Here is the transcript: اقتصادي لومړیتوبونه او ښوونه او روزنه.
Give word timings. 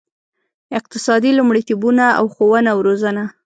اقتصادي 0.79 1.31
لومړیتوبونه 1.35 2.05
او 2.19 2.25
ښوونه 2.33 2.69
او 2.73 2.79
روزنه. 2.87 3.25